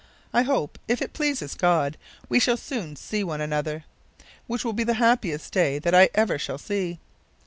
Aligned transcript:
I 0.33 0.41
hope, 0.41 0.79
if 0.87 0.99
it 0.99 1.13
please 1.13 1.41
God, 1.53 1.95
we 2.27 2.39
shall 2.39 2.57
soon 2.57 2.95
see 2.95 3.23
one 3.23 3.39
another, 3.39 3.83
which 4.47 4.65
will 4.65 4.73
be 4.73 4.83
the 4.83 4.95
happiest 4.95 5.53
day 5.53 5.77
that 5.77 5.93
ever 6.15 6.33
I 6.33 6.37
shall 6.37 6.57
see. 6.57 6.97